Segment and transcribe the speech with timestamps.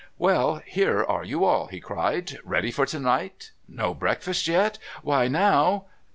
[0.17, 2.39] "Well, here are you all," he cried.
[2.43, 3.51] "Ready for to night?
[3.67, 4.79] No breakfast yet?
[5.03, 5.85] Why, now...?"